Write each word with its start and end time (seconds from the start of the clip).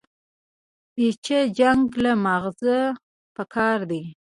بچيه 0.93 1.41
جنگ 1.57 1.83
له 2.03 2.11
مازغه 2.23 2.79
پکار 3.35 3.79
دي. 3.89 4.01